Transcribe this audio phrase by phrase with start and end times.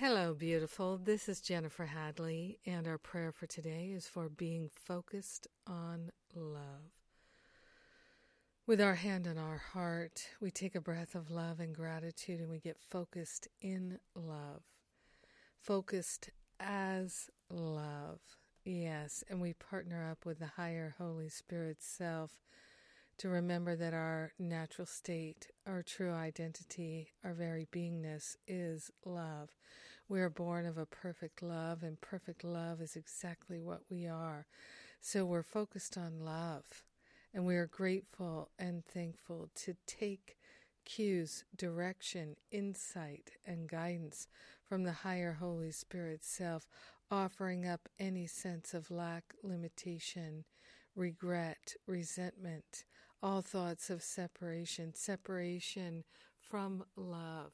[0.00, 0.96] Hello, beautiful.
[0.96, 6.94] This is Jennifer Hadley, and our prayer for today is for being focused on love.
[8.66, 12.48] With our hand on our heart, we take a breath of love and gratitude and
[12.48, 14.62] we get focused in love.
[15.60, 18.20] Focused as love.
[18.64, 22.40] Yes, and we partner up with the higher Holy Spirit self
[23.20, 29.50] to remember that our natural state, our true identity, our very beingness is love.
[30.08, 34.46] We are born of a perfect love, and perfect love is exactly what we are.
[35.02, 36.64] So we're focused on love,
[37.34, 40.38] and we are grateful and thankful to take
[40.86, 44.28] cues, direction, insight, and guidance
[44.66, 46.66] from the higher Holy Spirit self,
[47.10, 50.46] offering up any sense of lack, limitation,
[50.96, 52.84] regret, resentment,
[53.22, 56.04] all thoughts of separation, separation
[56.40, 57.52] from love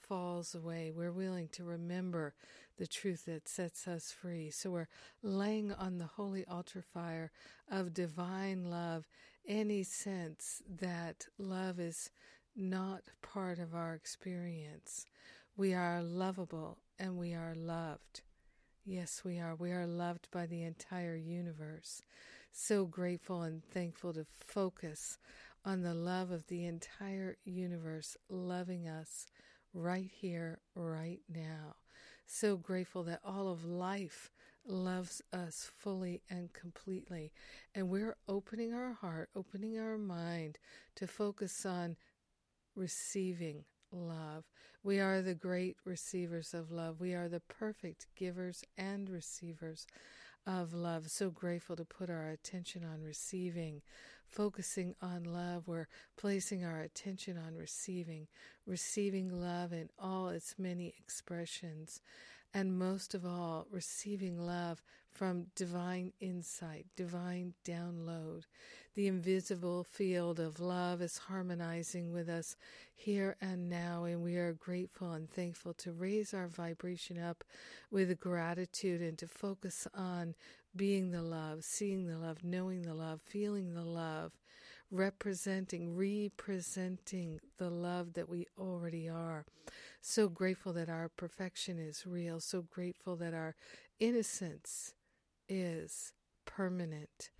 [0.00, 0.92] falls away.
[0.94, 2.34] We're willing to remember
[2.78, 4.50] the truth that sets us free.
[4.50, 4.88] So we're
[5.22, 7.30] laying on the holy altar fire
[7.70, 9.06] of divine love
[9.46, 12.10] any sense that love is
[12.54, 15.06] not part of our experience.
[15.56, 18.22] We are lovable and we are loved.
[18.84, 19.54] Yes, we are.
[19.54, 22.02] We are loved by the entire universe
[22.52, 25.18] so grateful and thankful to focus
[25.64, 29.26] on the love of the entire universe loving us
[29.74, 31.76] right here, right now.
[32.26, 34.30] So grateful that all of life
[34.66, 37.32] loves us fully and completely.
[37.74, 40.58] And we're opening our heart, opening our mind
[40.96, 41.96] to focus on
[42.74, 44.44] receiving love.
[44.82, 47.00] We are the great receivers of love.
[47.00, 49.86] We are the perfect givers and receivers
[50.48, 51.10] of love.
[51.10, 53.82] So grateful to put our attention on receiving,
[54.26, 55.68] focusing on love.
[55.68, 58.28] We're placing our attention on receiving,
[58.66, 62.00] receiving love in all its many expressions,
[62.54, 64.82] and most of all, receiving love
[65.18, 68.42] from divine insight, divine download.
[68.94, 72.54] The invisible field of love is harmonizing with us
[72.94, 77.42] here and now, and we are grateful and thankful to raise our vibration up
[77.90, 80.36] with gratitude and to focus on
[80.76, 84.30] being the love, seeing the love, knowing the love, feeling the love,
[84.88, 89.44] representing, representing the love that we already are.
[90.00, 93.56] So grateful that our perfection is real, so grateful that our
[93.98, 94.94] innocence
[95.48, 96.12] is
[96.44, 97.30] permanent.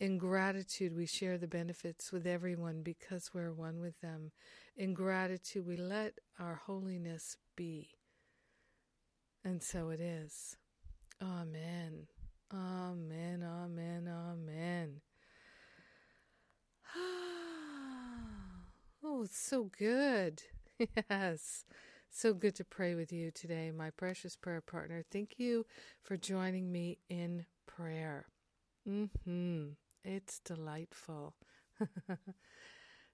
[0.00, 4.32] In gratitude, we share the benefits with everyone because we're one with them.
[4.76, 7.90] In gratitude, we let our holiness be.
[9.44, 10.56] And so it is.
[11.22, 12.08] Amen.
[12.52, 13.42] Amen.
[13.42, 14.08] Amen.
[14.08, 15.00] Amen.
[19.04, 20.42] oh, it's so good.
[21.08, 21.64] Yes.
[22.10, 25.04] So good to pray with you today, my precious prayer partner.
[25.10, 25.66] Thank you
[26.02, 27.46] for joining me in
[27.76, 28.26] prayer.
[28.86, 29.76] Mhm.
[30.04, 31.34] It's delightful.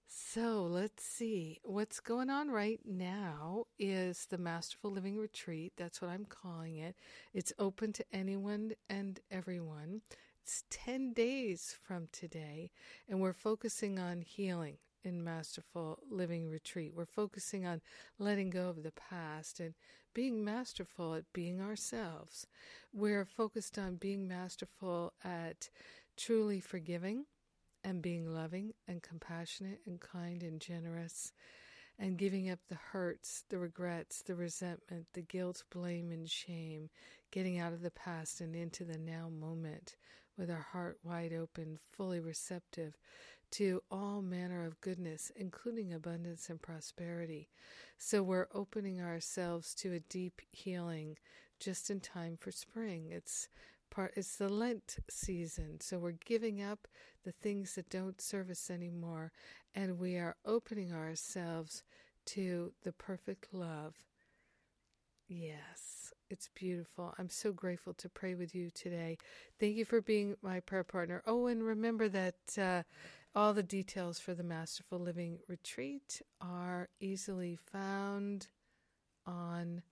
[0.07, 1.61] So let's see.
[1.65, 5.73] What's going on right now is the Masterful Living Retreat.
[5.77, 6.97] That's what I'm calling it.
[7.33, 10.03] It's open to anyone and everyone.
[10.43, 12.73] It's 10 days from today,
[13.09, 16.93] and we're focusing on healing in Masterful Living Retreat.
[16.95, 17.81] We're focusing on
[18.19, 19.75] letting go of the past and
[20.15, 22.47] being masterful at being ourselves.
[22.93, 25.71] We're focused on being masterful at
[26.17, 27.27] truly forgiving
[27.85, 31.33] and being loving and compassionate and kind and generous
[31.99, 36.89] and giving up the hurts, the regrets, the resentment, the guilt, blame, and shame,
[37.31, 39.97] getting out of the past and into the now moment
[40.39, 42.97] with our heart wide open, fully receptive
[43.53, 47.49] to all manner of goodness, including abundance and prosperity.
[47.99, 51.19] So we're opening ourselves to a deep healing
[51.59, 53.09] just in time for spring.
[53.11, 53.49] It's
[53.91, 55.81] part it's the lent season.
[55.81, 56.87] So we're giving up
[57.25, 59.33] the things that don't serve us anymore
[59.75, 61.83] and we are opening ourselves
[62.27, 63.95] to the perfect love.
[65.29, 66.01] Yes
[66.31, 67.13] it's beautiful.
[67.19, 69.19] I'm so grateful to pray with you today.
[69.59, 71.23] Thank you for being my prayer partner.
[71.27, 72.83] Oh and remember that uh,
[73.35, 78.49] all the details for the masterful living retreat are easily found
[79.27, 79.83] on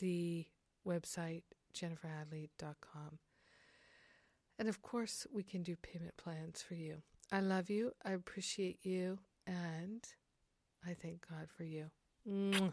[0.00, 0.46] the
[0.86, 1.42] website
[1.74, 3.18] jenniferhadley.com.
[4.58, 7.02] And of course, we can do payment plans for you.
[7.30, 7.92] I love you.
[8.04, 9.18] I appreciate you.
[9.46, 10.04] And
[10.86, 11.86] I thank God for you.
[12.28, 12.72] Mwah.